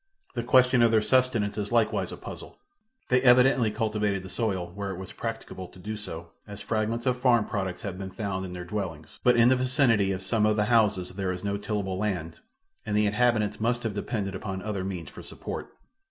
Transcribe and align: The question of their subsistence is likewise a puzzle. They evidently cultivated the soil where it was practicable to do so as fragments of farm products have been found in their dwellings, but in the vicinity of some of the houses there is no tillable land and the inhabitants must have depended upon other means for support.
The 0.33 0.41
question 0.41 0.81
of 0.81 0.89
their 0.89 1.03
subsistence 1.03 1.59
is 1.59 1.71
likewise 1.71 2.11
a 2.11 2.17
puzzle. 2.17 2.57
They 3.09 3.21
evidently 3.21 3.69
cultivated 3.69 4.23
the 4.23 4.29
soil 4.31 4.71
where 4.73 4.89
it 4.89 4.97
was 4.97 5.11
practicable 5.11 5.67
to 5.67 5.77
do 5.77 5.95
so 5.95 6.31
as 6.47 6.59
fragments 6.59 7.05
of 7.05 7.19
farm 7.21 7.45
products 7.45 7.83
have 7.83 7.99
been 7.99 8.09
found 8.09 8.43
in 8.43 8.53
their 8.53 8.65
dwellings, 8.65 9.19
but 9.23 9.37
in 9.37 9.49
the 9.49 9.55
vicinity 9.55 10.11
of 10.11 10.23
some 10.23 10.47
of 10.47 10.55
the 10.55 10.65
houses 10.73 11.09
there 11.11 11.31
is 11.31 11.43
no 11.43 11.55
tillable 11.55 11.99
land 11.99 12.39
and 12.83 12.97
the 12.97 13.05
inhabitants 13.05 13.61
must 13.61 13.83
have 13.83 13.93
depended 13.93 14.33
upon 14.33 14.63
other 14.63 14.83
means 14.83 15.11
for 15.11 15.21
support. 15.21 15.71